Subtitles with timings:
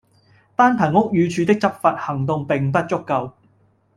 [0.55, 3.33] 單憑屋宇署的執法行動並不足夠